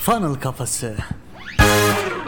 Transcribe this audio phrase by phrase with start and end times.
[0.00, 0.96] Funnel Kafası.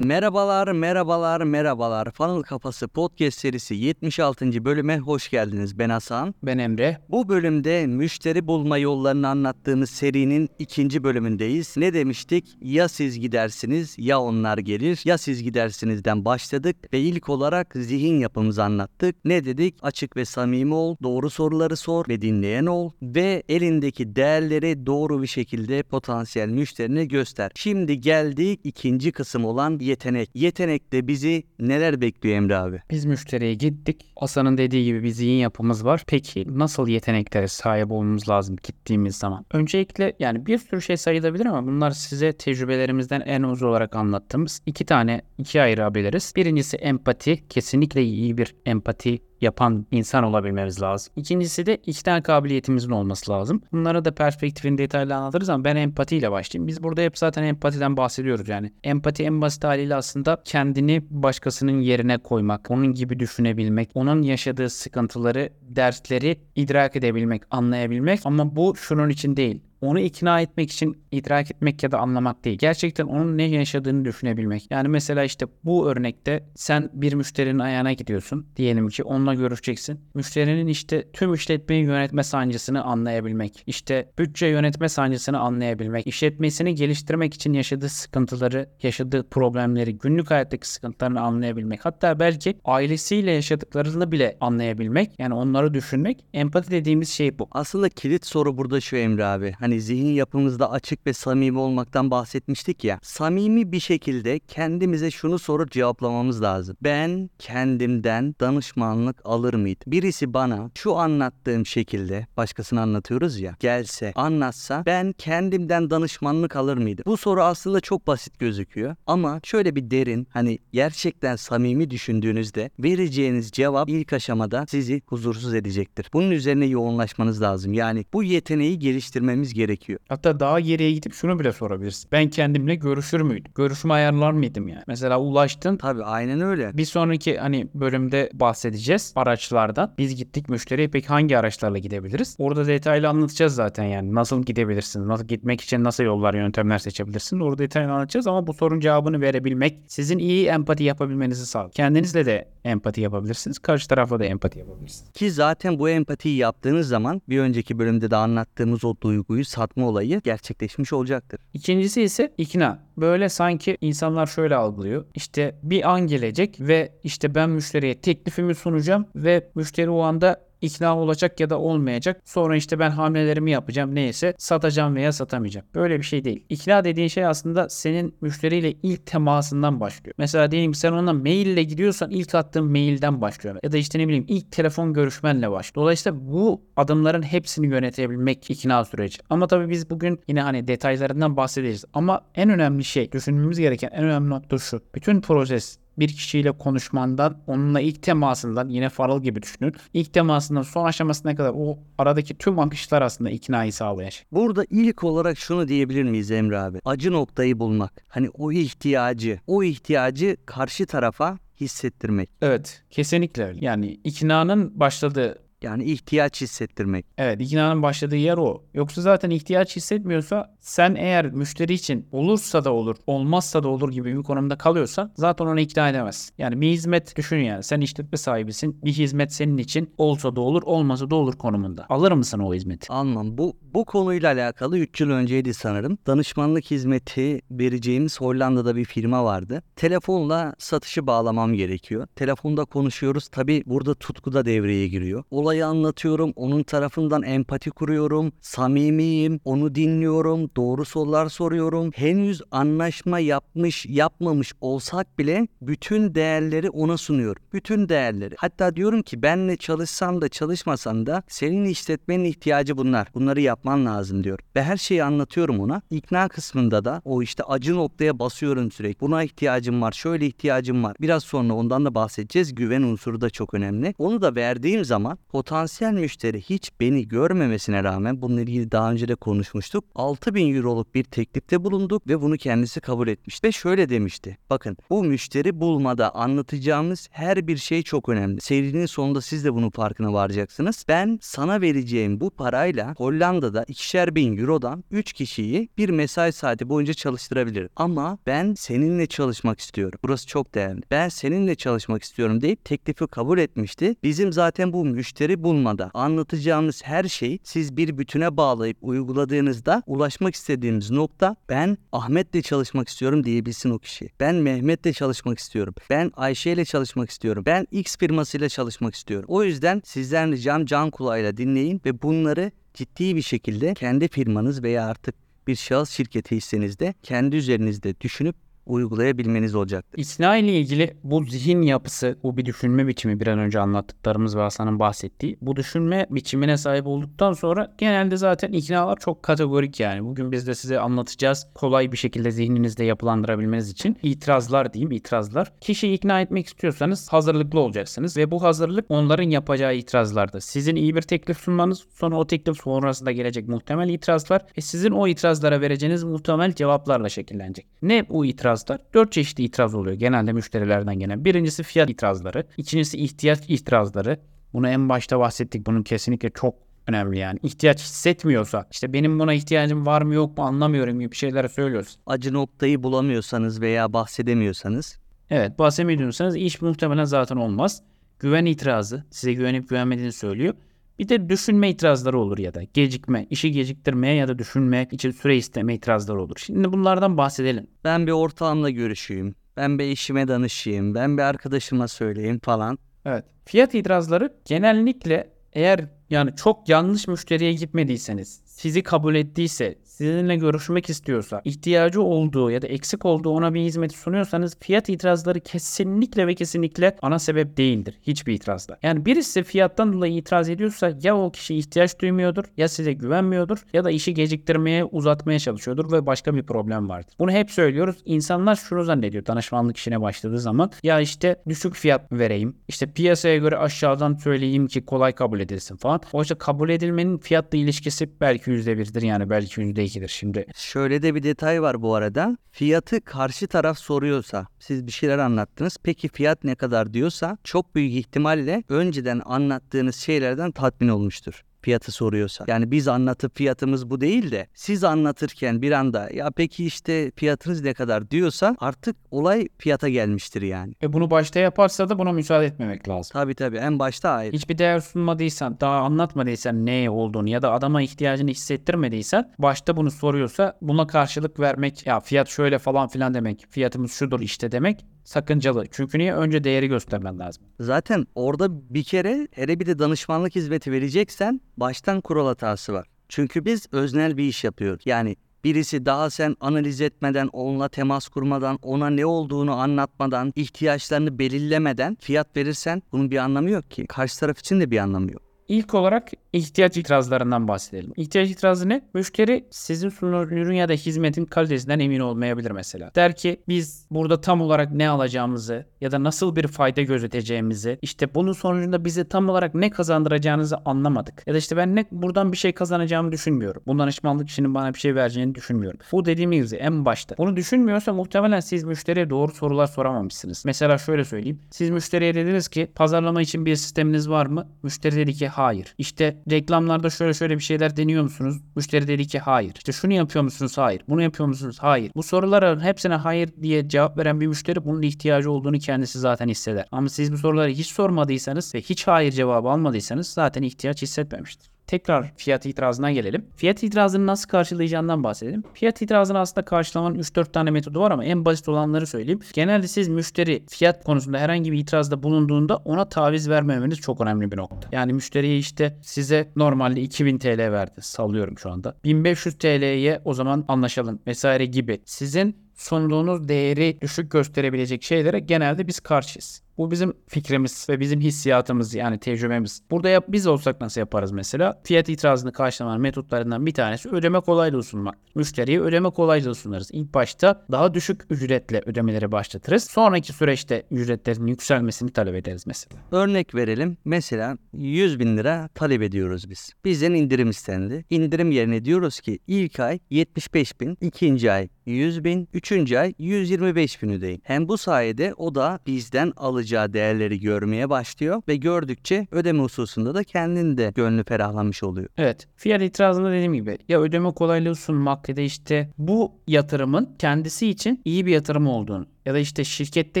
[0.00, 2.10] Merhabalar, merhabalar, merhabalar.
[2.10, 4.64] Funnel Kafası Podcast serisi 76.
[4.64, 5.78] bölüme hoş geldiniz.
[5.78, 6.34] Ben Hasan.
[6.42, 6.98] Ben Emre.
[7.10, 11.76] Bu bölümde müşteri bulma yollarını anlattığımız serinin ikinci bölümündeyiz.
[11.76, 12.44] Ne demiştik?
[12.60, 15.00] Ya siz gidersiniz ya onlar gelir.
[15.04, 19.24] Ya siz gidersinizden başladık ve ilk olarak zihin yapımızı anlattık.
[19.24, 19.74] Ne dedik?
[19.82, 25.26] Açık ve samimi ol, doğru soruları sor ve dinleyen ol ve elindeki değerleri doğru bir
[25.26, 27.50] şekilde potansiyel müşterine göster.
[27.54, 30.30] Şimdi geldik ikinci kısım olan yetenek.
[30.34, 32.80] Yetenekte bizi neler bekliyor Emre abi?
[32.90, 34.12] Biz müşteriye gittik.
[34.16, 36.04] Hasan'ın dediği gibi bir zihin yapımız var.
[36.06, 39.46] Peki nasıl yeteneklere sahip olmamız lazım gittiğimiz zaman?
[39.52, 44.84] Öncelikle yani bir sürü şey sayılabilir ama bunlar size tecrübelerimizden en uz olarak anlattığımız iki
[44.84, 46.32] tane iki ayırabiliriz.
[46.36, 47.48] Birincisi empati.
[47.48, 51.12] Kesinlikle iyi bir empati yapan insan olabilmemiz lazım.
[51.16, 53.62] İkincisi de içten kabiliyetimizin olması lazım.
[53.72, 56.68] Bunlara da perspektifini detaylı anlatırız ama ben empatiyle başlayayım.
[56.68, 58.72] Biz burada hep zaten empatiden bahsediyoruz yani.
[58.84, 65.50] Empati en basit haliyle aslında kendini başkasının yerine koymak, onun gibi düşünebilmek, onun yaşadığı sıkıntıları,
[65.62, 71.82] dertleri idrak edebilmek, anlayabilmek ama bu şunun için değil onu ikna etmek için idrak etmek
[71.82, 72.58] ya da anlamak değil.
[72.58, 74.70] Gerçekten onun ne yaşadığını düşünebilmek.
[74.70, 78.46] Yani mesela işte bu örnekte sen bir müşterinin ayağına gidiyorsun.
[78.56, 80.00] Diyelim ki onunla görüşeceksin.
[80.14, 83.62] Müşterinin işte tüm işletmeyi yönetme sancısını anlayabilmek.
[83.66, 86.06] İşte bütçe yönetme sancısını anlayabilmek.
[86.06, 91.84] işletmesini geliştirmek için yaşadığı sıkıntıları, yaşadığı problemleri, günlük hayattaki sıkıntılarını anlayabilmek.
[91.84, 95.10] Hatta belki ailesiyle yaşadıklarını bile anlayabilmek.
[95.18, 96.24] Yani onları düşünmek.
[96.32, 97.48] Empati dediğimiz şey bu.
[97.50, 99.52] Aslında kilit soru burada şu Emre abi.
[99.52, 102.98] Hani zihin yapımızda açık ve samimi olmaktan bahsetmiştik ya.
[103.02, 106.76] Samimi bir şekilde kendimize şunu sorup cevaplamamız lazım.
[106.82, 109.92] Ben kendimden danışmanlık alır mıydım?
[109.92, 117.04] Birisi bana şu anlattığım şekilde başkasına anlatıyoruz ya gelse anlatsa ben kendimden danışmanlık alır mıydım?
[117.06, 123.50] Bu soru aslında çok basit gözüküyor ama şöyle bir derin hani gerçekten samimi düşündüğünüzde vereceğiniz
[123.50, 126.06] cevap ilk aşamada sizi huzursuz edecektir.
[126.12, 127.72] Bunun üzerine yoğunlaşmanız lazım.
[127.72, 129.63] Yani bu yeteneği geliştirmemiz gerekiyor.
[130.08, 132.08] Hatta daha geriye gidip şunu bile sorabilirsin.
[132.12, 133.52] Ben kendimle görüşür müydüm?
[133.54, 134.82] Görüşme ayarlar mıydım yani?
[134.86, 135.76] Mesela ulaştın.
[135.76, 136.76] Tabii aynen öyle.
[136.78, 139.94] Bir sonraki hani bölümde bahsedeceğiz araçlardan.
[139.98, 142.36] Biz gittik müşteriye peki hangi araçlarla gidebiliriz?
[142.38, 144.14] Orada detaylı anlatacağız zaten yani.
[144.14, 145.08] Nasıl gidebilirsin?
[145.08, 147.40] Nasıl gitmek için nasıl yollar, yöntemler seçebilirsin?
[147.40, 151.70] Orada detaylı anlatacağız ama bu sorun cevabını verebilmek sizin iyi empati yapabilmenizi sağlar.
[151.70, 153.58] Kendinizle de empati yapabilirsiniz.
[153.58, 155.12] Karşı tarafla da empati yapabilirsiniz.
[155.12, 160.20] Ki zaten bu empatiyi yaptığınız zaman bir önceki bölümde de anlattığımız o duyguyu satma olayı
[160.20, 161.40] gerçekleşmiş olacaktır.
[161.54, 162.78] İkincisi ise ikna.
[162.96, 165.04] Böyle sanki insanlar şöyle algılıyor.
[165.14, 170.98] İşte bir an gelecek ve işte ben müşteriye teklifimi sunacağım ve müşteri o anda ikna
[170.98, 172.20] olacak ya da olmayacak.
[172.24, 175.66] Sonra işte ben hamlelerimi yapacağım neyse satacağım veya satamayacağım.
[175.74, 176.46] Böyle bir şey değil.
[176.48, 180.14] İkna dediğin şey aslında senin müşteriyle ilk temasından başlıyor.
[180.18, 183.56] Mesela diyelim sen ona maille gidiyorsan ilk attığın mailden başlıyor.
[183.62, 185.84] Ya da işte ne bileyim ilk telefon görüşmenle başlıyor.
[185.84, 189.18] Dolayısıyla bu adımların hepsini yönetebilmek ikna süreci.
[189.30, 191.84] Ama tabii biz bugün yine hani detaylarından bahsedeceğiz.
[191.92, 194.80] Ama en önemli şey düşünmemiz gereken en önemli nokta şu.
[194.94, 199.74] Bütün proses bir kişiyle konuşmandan, onunla ilk temasından yine Farrell gibi düşünün.
[199.94, 204.24] İlk temasından son aşamasına kadar o aradaki tüm akışlar aslında iknayı sağlayan şey.
[204.32, 206.78] Burada ilk olarak şunu diyebilir miyiz Emre abi?
[206.84, 208.04] Acı noktayı bulmak.
[208.08, 212.30] Hani o ihtiyacı, o ihtiyacı karşı tarafa hissettirmek.
[212.42, 213.64] Evet, kesinlikle öyle.
[213.64, 217.06] Yani iknanın başladığı Yani ihtiyaç hissettirmek.
[217.18, 218.64] Evet iknanın başladığı yer o.
[218.74, 224.18] Yoksa zaten ihtiyaç hissetmiyorsa sen eğer müşteri için olursa da olur, olmazsa da olur gibi
[224.18, 226.34] bir konumda kalıyorsan zaten onu ikna edemezsin.
[226.38, 228.80] Yani bir hizmet düşün yani sen işletme sahibisin.
[228.84, 231.86] Bir hizmet senin için olsa da olur, olmasa da olur konumunda.
[231.88, 232.92] Alır mısın o hizmeti?
[232.92, 233.38] Almam.
[233.38, 235.98] Bu bu konuyla alakalı 3 yıl önceydi sanırım.
[236.06, 239.62] Danışmanlık hizmeti vereceğimiz Hollanda'da bir firma vardı.
[239.76, 242.06] Telefonla satışı bağlamam gerekiyor.
[242.16, 243.28] Telefonda konuşuyoruz.
[243.28, 245.24] Tabi burada tutku da devreye giriyor.
[245.54, 246.32] Olayı anlatıyorum.
[246.36, 248.32] Onun tarafından empati kuruyorum.
[248.40, 249.40] Samimiyim.
[249.44, 250.50] Onu dinliyorum.
[250.56, 251.90] Doğru sorular soruyorum.
[251.94, 257.42] Henüz anlaşma yapmış yapmamış olsak bile bütün değerleri ona sunuyorum.
[257.52, 258.34] Bütün değerleri.
[258.38, 263.08] Hatta diyorum ki benle çalışsan da çalışmasan da senin işletmenin ihtiyacı bunlar.
[263.14, 264.38] Bunları yapman lazım diyor.
[264.56, 265.82] Ve her şeyi anlatıyorum ona.
[265.90, 269.00] İkna kısmında da o işte acı noktaya basıyorum sürekli.
[269.00, 269.92] Buna ihtiyacım var.
[269.92, 270.96] Şöyle ihtiyacım var.
[271.00, 272.54] Biraz sonra ondan da bahsedeceğiz.
[272.54, 273.94] Güven unsuru da çok önemli.
[273.98, 279.14] Onu da verdiğim zaman potansiyel müşteri hiç beni görmemesine rağmen bununla ilgili daha önce de
[279.14, 279.84] konuşmuştuk.
[279.94, 283.46] 6000 euroluk bir teklifte bulunduk ve bunu kendisi kabul etmişti.
[283.46, 284.38] Ve şöyle demişti.
[284.50, 288.40] Bakın bu müşteri bulmada anlatacağımız her bir şey çok önemli.
[288.40, 290.84] Serinin sonunda siz de bunun farkına varacaksınız.
[290.88, 296.94] Ben sana vereceğim bu parayla Hollanda'da ikişer bin eurodan 3 kişiyi bir mesai saati boyunca
[296.94, 297.68] çalıştırabilirim.
[297.76, 299.98] Ama ben seninle çalışmak istiyorum.
[300.02, 300.82] Burası çok değerli.
[300.90, 303.96] Ben seninle çalışmak istiyorum deyip teklifi kabul etmişti.
[304.02, 310.90] Bizim zaten bu müşteri bulmada anlatacağımız her şey siz bir bütüne bağlayıp uyguladığınızda ulaşmak istediğimiz
[310.90, 314.10] nokta ben Ahmet'le çalışmak istiyorum diyebilsin o kişi.
[314.20, 315.74] Ben Mehmet'le çalışmak istiyorum.
[315.90, 317.42] Ben Ayşe ile çalışmak istiyorum.
[317.46, 319.26] Ben X firmasıyla çalışmak istiyorum.
[319.28, 324.86] O yüzden sizden ricam can kulağıyla dinleyin ve bunları ciddi bir şekilde kendi firmanız veya
[324.86, 325.14] artık
[325.46, 329.98] bir şahıs şirketi hissenizde kendi üzerinizde düşünüp uygulayabilmeniz olacaktır.
[329.98, 334.40] İkna ile ilgili bu zihin yapısı, bu bir düşünme biçimi bir an önce anlattıklarımız ve
[334.40, 335.38] Hasan'ın bahsettiği.
[335.40, 340.04] Bu düşünme biçimine sahip olduktan sonra genelde zaten iknalar çok kategorik yani.
[340.04, 341.46] Bugün biz de size anlatacağız.
[341.54, 345.52] Kolay bir şekilde zihninizde yapılandırabilmeniz için itirazlar diyeyim itirazlar.
[345.60, 350.40] Kişiyi ikna etmek istiyorsanız hazırlıklı olacaksınız ve bu hazırlık onların yapacağı itirazlardır.
[350.40, 355.08] Sizin iyi bir teklif sunmanız sonra o teklif sonrasında gelecek muhtemel itirazlar ve sizin o
[355.08, 357.66] itirazlara vereceğiniz muhtemel cevaplarla şekillenecek.
[357.82, 358.80] Ne bu itirazlar?
[358.94, 361.24] Dört çeşitli itiraz oluyor genelde müşterilerden gelen.
[361.24, 364.20] Birincisi fiyat itirazları, ikincisi ihtiyaç itirazları.
[364.52, 365.66] Bunu en başta bahsettik.
[365.66, 366.54] Bunun kesinlikle çok
[366.86, 367.38] önemli yani.
[367.42, 371.98] İhtiyaç hissetmiyorsa işte benim buna ihtiyacım var mı yok mu anlamıyorum gibi şeyler söylüyoruz.
[372.06, 374.98] Acı noktayı bulamıyorsanız veya bahsedemiyorsanız
[375.30, 377.82] Evet bahsedemiyorsanız iş muhtemelen zaten olmaz.
[378.18, 380.54] Güven itirazı size güvenip güvenmediğini söylüyor.
[380.98, 385.36] Bir de düşünme itirazları olur ya da gecikme, işi geciktirmeye ya da düşünme için süre
[385.36, 386.36] isteme itirazları olur.
[386.38, 387.66] Şimdi bunlardan bahsedelim.
[387.84, 392.78] ben bir ortağımla görüşeyim, ben bir eşime danışayım, ben bir arkadaşıma söyleyeyim falan.
[393.04, 393.24] Evet.
[393.44, 401.40] Fiyat itirazları genellikle eğer yani çok yanlış müşteriye gitmediyseniz, sizi kabul ettiyse, sizinle görüşmek istiyorsa,
[401.44, 406.96] ihtiyacı olduğu ya da eksik olduğu ona bir hizmeti sunuyorsanız fiyat itirazları kesinlikle ve kesinlikle
[407.02, 407.98] ana sebep değildir.
[408.02, 408.78] Hiçbir itirazda.
[408.82, 413.84] Yani birisi fiyattan dolayı itiraz ediyorsa ya o kişi ihtiyaç duymuyordur ya size güvenmiyordur ya
[413.84, 417.14] da işi geciktirmeye uzatmaya çalışıyordur ve başka bir problem vardır.
[417.18, 417.96] Bunu hep söylüyoruz.
[418.04, 422.56] İnsanlar şunu zannediyor danışmanlık işine başladığı zaman ya işte düşük fiyat vereyim.
[422.68, 426.00] işte piyasaya göre aşağıdan söyleyeyim ki kolay kabul edilsin falan.
[426.12, 430.46] Oysa kabul edilmenin fiyatla ilişkisi belki %1'dir yani belki %2'dir şimdi.
[430.54, 432.38] Şöyle de bir detay var bu arada.
[432.50, 435.76] Fiyatı karşı taraf soruyorsa, siz bir şeyler anlattınız.
[435.82, 441.44] Peki fiyat ne kadar diyorsa çok büyük ihtimalle önceden anlattığınız şeylerden tatmin olmuştur.
[441.64, 442.44] Fiyatı soruyorsa.
[442.48, 447.62] Yani biz anlatıp fiyatımız bu değil de siz anlatırken bir anda ya peki işte fiyatınız
[447.62, 450.74] ne kadar diyorsa artık olay fiyata gelmiştir yani.
[450.82, 453.10] E bunu başta yaparsa da buna müsaade etmemek lazım.
[453.12, 454.32] Tabii tabii en başta ayrı.
[454.32, 460.58] Hiçbir değer sunmadıysan, daha anlatmadıysan ne olduğunu ya da adama ihtiyacını hissettirmediysen başta bunu soruyorsa
[460.60, 465.64] buna karşılık vermek ya fiyat şöyle falan filan demek, fiyatımız şudur işte demek sakıncalı.
[465.70, 466.14] Çünkü niye?
[466.14, 467.44] Önce değeri göstermen lazım.
[467.60, 472.86] Zaten orada bir kere hele bir de danışmanlık hizmeti vereceksen baştan kural hatası var.
[473.08, 474.82] Çünkü biz öznel bir iş yapıyoruz.
[474.84, 481.96] Yani birisi daha sen analiz etmeden, onunla temas kurmadan, ona ne olduğunu anlatmadan, ihtiyaçlarını belirlemeden
[482.00, 483.86] fiyat verirsen bunun bir anlamı yok ki.
[483.86, 485.22] Karşı taraf için de bir anlamı yok.
[485.48, 487.92] İlk olarak ihtiyaç itirazlarından bahsedelim.
[487.96, 488.82] İhtiyaç itirazı ne?
[488.94, 492.90] Müşteri sizin sunulan ürün ya da hizmetin kalitesinden emin olmayabilir mesela.
[492.94, 498.14] Der ki biz burada tam olarak ne alacağımızı ya da nasıl bir fayda gözeteceğimizi işte
[498.14, 501.22] bunun sonucunda bize tam olarak ne kazandıracağınızı anlamadık.
[501.26, 503.62] Ya da işte ben ne buradan bir şey kazanacağımı düşünmüyorum.
[503.66, 505.80] Bu danışmanlık işinin bana bir şey vereceğini düşünmüyorum.
[505.92, 507.16] Bu dediğim gibi en başta.
[507.18, 510.44] Bunu düşünmüyorsa muhtemelen siz müşteriye doğru sorular soramamışsınız.
[510.44, 511.40] Mesela şöyle söyleyeyim.
[511.50, 514.48] Siz müşteriye dediniz ki pazarlama için bir sisteminiz var mı?
[514.62, 515.74] Müşteri dedi ki hayır.
[515.78, 518.36] İşte reklamlarda şöyle şöyle bir şeyler deniyor musunuz?
[518.56, 519.52] Müşteri dedi ki hayır.
[519.56, 520.58] İşte şunu yapıyor musunuz?
[520.58, 520.82] Hayır.
[520.88, 521.56] Bunu yapıyor musunuz?
[521.60, 521.92] Hayır.
[521.96, 526.66] Bu sorulara hepsine hayır diye cevap veren bir müşteri bunun ihtiyacı olduğunu kendisi zaten hisseder.
[526.72, 531.53] Ama siz bu soruları hiç sormadıysanız ve hiç hayır cevabı almadıysanız zaten ihtiyaç hissetmemiştir.
[531.66, 533.26] Tekrar fiyat itirazına gelelim.
[533.36, 535.42] Fiyat itirazını nasıl karşılayacağından bahsedelim.
[535.54, 539.20] Fiyat itirazını aslında karşılamanın 3-4 tane metodu var ama en basit olanları söyleyeyim.
[539.32, 544.36] Genelde siz müşteri fiyat konusunda herhangi bir itirazda bulunduğunda ona taviz vermemeniz çok önemli bir
[544.36, 544.68] nokta.
[544.72, 547.80] Yani müşteriye işte size normalde 2000 TL verdi.
[547.80, 548.74] Sallıyorum şu anda.
[548.84, 551.80] 1500 TL'ye o zaman anlaşalım vesaire gibi.
[551.84, 556.44] Sizin sunduğunuz değeri düşük gösterebilecek şeylere genelde biz karşıyız.
[556.58, 559.62] Bu bizim fikrimiz ve bizim hissiyatımız yani tecrübemiz.
[559.70, 561.60] Burada yap, biz olsak nasıl yaparız mesela?
[561.64, 564.98] Fiyat itirazını karşılamanın metotlarından bir tanesi ödeme kolaylığı sunmak.
[565.14, 566.70] Müşteriye ödeme kolaylığı sunarız.
[566.72, 569.64] İlk başta daha düşük ücretle ödemeleri başlatırız.
[569.64, 572.82] Sonraki süreçte ücretlerin yükselmesini talep ederiz mesela.
[572.90, 573.76] Örnek verelim.
[573.84, 576.52] Mesela 100 bin lira talep ediyoruz biz.
[576.64, 577.84] Bizden indirim istendi.
[577.90, 583.82] İndirim yerine diyoruz ki ilk ay 75 bin, ikinci ay 100 bin, üçüncü ay 125
[583.82, 584.22] bin ödeyin.
[584.24, 590.04] Hem bu sayede o da bizden alacağı değerleri görmeye başlıyor ve gördükçe ödeme hususunda da
[590.04, 591.88] kendini de gönlü ferahlamış oluyor.
[591.96, 592.28] Evet.
[592.36, 597.80] Fiyat itirazında dediğim gibi ya ödeme kolaylığı sunmak ya da işte bu yatırımın kendisi için
[597.84, 600.00] iyi bir yatırım olduğunu ya da işte şirkette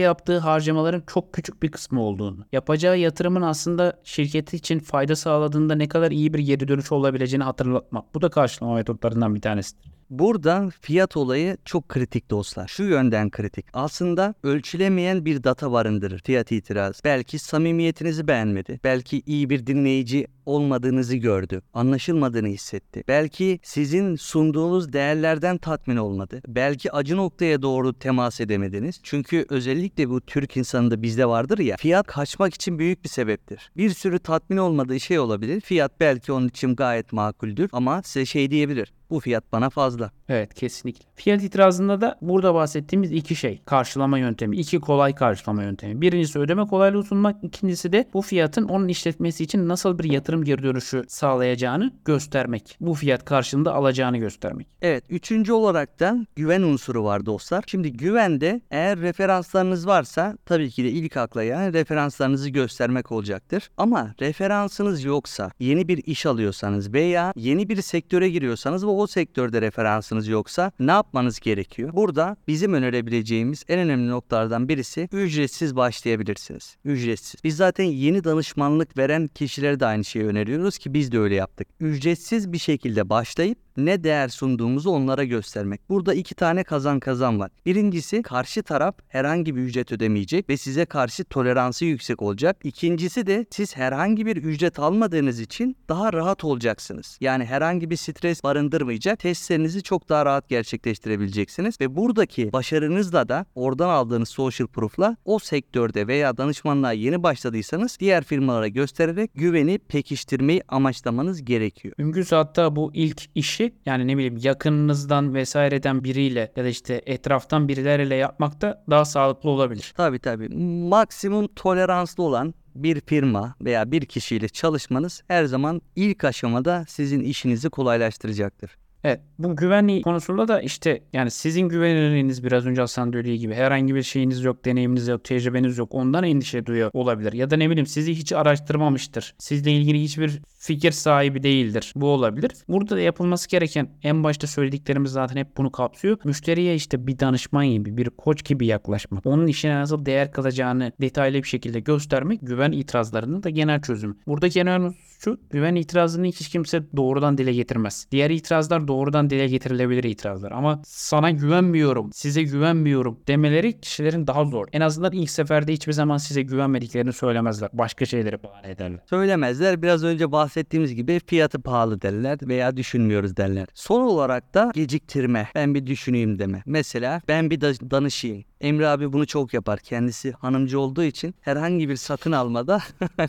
[0.00, 5.88] yaptığı harcamaların çok küçük bir kısmı olduğunu, yapacağı yatırımın aslında şirketi için fayda sağladığında ne
[5.88, 8.14] kadar iyi bir geri dönüş olabileceğini hatırlatmak.
[8.14, 9.94] Bu da karşılama metotlarından bir tanesidir.
[10.10, 12.68] Burada fiyat olayı çok kritik dostlar.
[12.68, 13.66] Şu yönden kritik.
[13.72, 17.00] Aslında ölçülemeyen bir data barındırır fiyat itiraz.
[17.04, 18.80] Belki samimiyetinizi beğenmedi.
[18.84, 21.62] Belki iyi bir dinleyici olmadığınızı gördü.
[21.74, 23.04] Anlaşılmadığını hissetti.
[23.08, 26.40] Belki sizin sunduğunuz değerlerden tatmin olmadı.
[26.48, 28.93] Belki acı noktaya doğru temas edemediniz.
[29.02, 33.70] Çünkü özellikle bu Türk insanında bizde vardır ya fiyat kaçmak için büyük bir sebeptir.
[33.76, 35.60] Bir sürü tatmin olmadığı şey olabilir.
[35.60, 38.92] Fiyat belki onun için gayet makuldür ama size şey diyebilir.
[39.14, 40.10] Bu fiyat bana fazla.
[40.28, 41.04] Evet kesinlikle.
[41.14, 43.62] Fiyat itirazında da burada bahsettiğimiz iki şey.
[43.66, 44.56] Karşılama yöntemi.
[44.56, 46.00] iki kolay karşılama yöntemi.
[46.00, 47.44] Birincisi ödeme kolaylığı sunmak.
[47.44, 52.76] ikincisi de bu fiyatın onun işletmesi için nasıl bir yatırım geri dönüşü sağlayacağını göstermek.
[52.80, 54.66] Bu fiyat karşılığında alacağını göstermek.
[54.82, 57.64] Evet, üçüncü olarak da güven unsuru var dostlar.
[57.66, 63.70] Şimdi güvende eğer referanslarınız varsa tabii ki de ilk akla gelen referanslarınızı göstermek olacaktır.
[63.76, 69.62] Ama referansınız yoksa, yeni bir iş alıyorsanız veya yeni bir sektöre giriyorsanız ve o sektörde
[69.62, 71.90] referansınız yoksa ne yapmanız gerekiyor?
[71.92, 76.76] Burada bizim önerebileceğimiz en önemli noktalardan birisi ücretsiz başlayabilirsiniz.
[76.84, 77.44] Ücretsiz.
[77.44, 81.68] Biz zaten yeni danışmanlık veren kişilere de aynı şeyi öneriyoruz ki biz de öyle yaptık.
[81.80, 85.88] Ücretsiz bir şekilde başlayıp ne değer sunduğumuzu onlara göstermek.
[85.88, 87.50] Burada iki tane kazan kazan var.
[87.66, 92.56] Birincisi karşı taraf herhangi bir ücret ödemeyecek ve size karşı toleransı yüksek olacak.
[92.64, 97.18] İkincisi de siz herhangi bir ücret almadığınız için daha rahat olacaksınız.
[97.20, 98.44] Yani herhangi bir stres
[98.84, 99.18] barındırmayacak.
[99.18, 106.06] Testlerinizi çok daha rahat gerçekleştirebileceksiniz ve buradaki başarınızla da oradan aldığınız social proof'la o sektörde
[106.06, 111.94] veya danışmanlığa yeni başladıysanız diğer firmalara göstererek güveni pekiştirmeyi amaçlamanız gerekiyor.
[111.98, 117.68] Mümkünse hatta bu ilk işi yani ne bileyim yakınınızdan vesaireden biriyle ya da işte etraftan
[117.68, 119.92] birileriyle yapmak da daha sağlıklı olabilir.
[119.96, 120.48] Tabii tabii.
[120.88, 127.70] Maksimum toleranslı olan bir firma veya bir kişiyle çalışmanız her zaman ilk aşamada sizin işinizi
[127.70, 128.83] kolaylaştıracaktır.
[129.04, 133.94] Evet bu güvenliği konusunda da işte yani sizin güvenilirliğiniz biraz önce Hasan dediği gibi herhangi
[133.94, 137.32] bir şeyiniz yok, deneyiminiz yok, tecrübeniz yok ondan endişe duyuyor olabilir.
[137.32, 139.34] Ya da ne bileyim sizi hiç araştırmamıştır.
[139.38, 141.92] Sizle ilgili hiçbir fikir sahibi değildir.
[141.96, 142.52] Bu olabilir.
[142.68, 146.18] Burada da yapılması gereken en başta söylediklerimiz zaten hep bunu kapsıyor.
[146.24, 149.26] Müşteriye işte bir danışman gibi, bir koç gibi yaklaşmak.
[149.26, 154.16] Onun işine nasıl değer kalacağını detaylı bir şekilde göstermek güven itirazlarının da genel çözümü.
[154.26, 158.06] Buradaki en önemli şu güven itirazını hiç kimse doğrudan dile getirmez.
[158.10, 164.66] Diğer itirazlar doğrudan dile getirilebilir itirazlar ama sana güvenmiyorum, size güvenmiyorum demeleri kişilerin daha zor.
[164.72, 167.70] En azından ilk seferde hiçbir zaman size güvenmediklerini söylemezler.
[167.72, 169.00] Başka şeyleri bahane ederler.
[169.10, 169.82] Söylemezler.
[169.82, 173.66] Biraz önce bahsettiğimiz gibi fiyatı pahalı derler veya düşünmüyoruz derler.
[173.74, 175.48] Son olarak da geciktirme.
[175.54, 176.62] Ben bir düşüneyim deme.
[176.66, 178.44] Mesela ben bir da- danışayım.
[178.60, 179.78] Emre abi bunu çok yapar.
[179.78, 182.80] Kendisi hanımcı olduğu için herhangi bir satın almada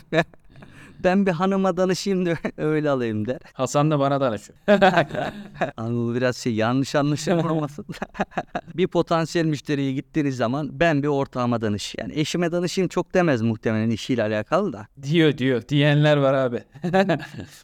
[1.04, 3.38] ben bir hanıma danışayım da öyle alayım der.
[3.52, 4.58] Hasan da bana danışıyor.
[5.78, 7.86] Bu biraz şey yanlış anlaşılmasın.
[8.74, 11.94] bir potansiyel müşteriye gittiğiniz zaman ben bir ortağıma danış.
[11.98, 14.86] Yani eşime danışayım çok demez muhtemelen işiyle alakalı da.
[15.02, 15.62] diyor diyor.
[15.68, 16.62] Diyenler var abi.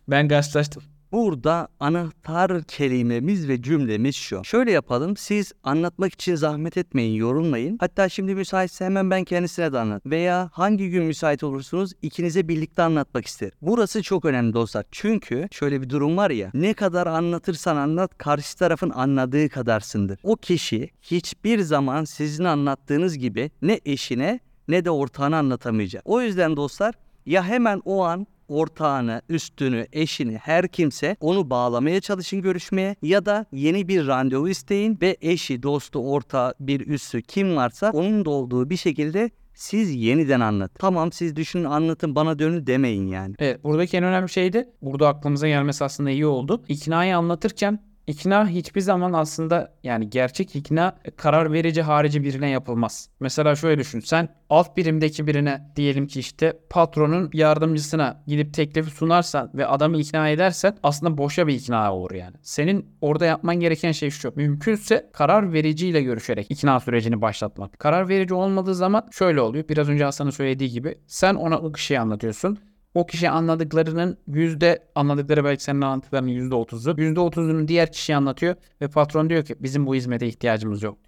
[0.09, 0.83] ben karşılaştım.
[1.13, 4.45] Burada anahtar kelimemiz ve cümlemiz şu.
[4.45, 5.17] Şöyle yapalım.
[5.17, 7.77] Siz anlatmak için zahmet etmeyin, yorulmayın.
[7.81, 10.07] Hatta şimdi müsaitse hemen ben kendisine de anlat.
[10.07, 13.55] Veya hangi gün müsait olursunuz ikinize birlikte anlatmak isterim.
[13.63, 14.85] Burası çok önemli dostlar.
[14.91, 16.51] Çünkü şöyle bir durum var ya.
[16.55, 20.21] Ne kadar anlatırsan anlat karşı tarafın anladığı kadarsındır.
[20.23, 26.03] O kişi hiçbir zaman sizin anlattığınız gibi ne eşine ne de ortağına anlatamayacak.
[26.07, 26.95] O yüzden dostlar
[27.27, 33.47] ya hemen o an ortağını, üstünü, eşini, her kimse onu bağlamaya çalışın görüşmeye ya da
[33.53, 38.71] yeni bir randevu isteyin ve eşi, dostu, ortağı, bir üssü kim varsa onun da olduğu
[38.71, 40.79] bir şekilde siz yeniden anlatın.
[40.79, 43.35] Tamam siz düşünün anlatın bana dönün demeyin yani.
[43.39, 46.65] Evet buradaki en önemli şey de burada aklımıza gelmesi aslında iyi oldu.
[46.69, 53.09] İknayı anlatırken İkna hiçbir zaman aslında yani gerçek ikna e, karar verici harici birine yapılmaz.
[53.21, 54.01] Mesela şöyle düşün.
[54.01, 60.29] Sen alt birimdeki birine diyelim ki işte patronun yardımcısına gidip teklifi sunarsan ve adamı ikna
[60.29, 62.37] edersen aslında boşa bir ikna olur yani.
[62.43, 64.33] Senin orada yapman gereken şey şu.
[64.37, 67.79] Mümkünse karar vericiyle görüşerek ikna sürecini başlatmak.
[67.79, 69.65] Karar verici olmadığı zaman şöyle oluyor.
[69.69, 72.72] Biraz önce Hasan'ın söylediği gibi sen ona kişiyi anlatıyorsun.
[72.95, 76.95] O kişi anladıklarının yüzde anladıkları belki senin anlattıklarının yüzde otuzu.
[76.99, 80.99] Yüzde otuzunu diğer kişiye anlatıyor ve patron diyor ki bizim bu hizmete ihtiyacımız yok.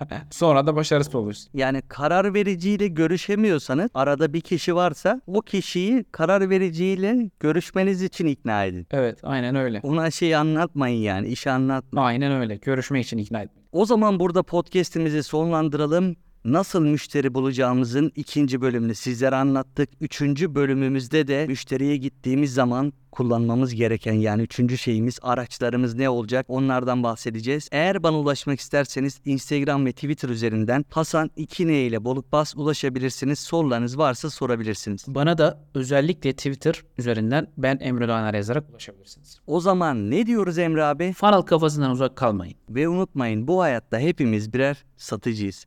[0.30, 1.50] Sonra da başarısız oluyorsun.
[1.54, 8.64] Yani karar vericiyle görüşemiyorsanız arada bir kişi varsa o kişiyi karar vericiyle görüşmeniz için ikna
[8.64, 8.86] edin.
[8.90, 9.80] Evet aynen öyle.
[9.82, 12.06] Ona şey anlatmayın yani işi anlatmayın.
[12.06, 12.56] Aynen öyle.
[12.56, 13.64] Görüşmek için ikna etmek.
[13.72, 16.16] O zaman burada podcast'imizi sonlandıralım.
[16.44, 19.88] Nasıl müşteri bulacağımızın ikinci bölümünü sizlere anlattık.
[20.00, 27.02] Üçüncü bölümümüzde de müşteriye gittiğimiz zaman kullanmamız gereken yani üçüncü şeyimiz araçlarımız ne olacak onlardan
[27.02, 27.68] bahsedeceğiz.
[27.72, 33.38] Eğer bana ulaşmak isterseniz Instagram ve Twitter üzerinden Hasan 2 ile Boluk Bas ulaşabilirsiniz.
[33.38, 35.04] Sorularınız varsa sorabilirsiniz.
[35.08, 39.40] Bana da özellikle Twitter üzerinden ben Emre Doğaner yazarak ulaşabilirsiniz.
[39.46, 41.12] O zaman ne diyoruz Emre abi?
[41.12, 42.56] Funnel kafasından uzak kalmayın.
[42.70, 45.66] Ve unutmayın bu hayatta hepimiz birer satıcıyız.